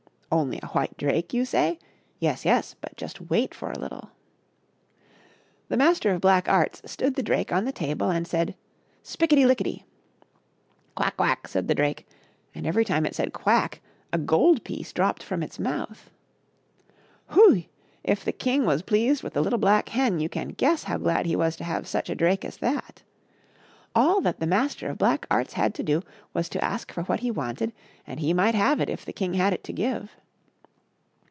[0.41, 1.77] "Only a white drake!" you say?
[2.17, 4.11] Yes, yes; but just wait for a little!
[5.67, 8.55] The Master of Black Arts stood the drake on the table and said,"
[9.03, 9.83] Spickety lickety
[10.95, 11.17] !""Quack!
[11.17, 12.07] quack !*' said the drake,
[12.55, 13.81] and every time it said" quack"
[14.13, 16.09] a gold piece dropped from its mouth.
[17.31, 17.63] Hui!
[18.01, 21.25] if the king was pleased with the little black hen, you can guess how glad
[21.25, 23.03] he was to have such a drake as that!
[23.93, 26.01] All that the Master of Black Arts had to do
[26.33, 27.73] was to ask for what he wanted,
[28.07, 30.15] and he might have it if the king had it to give.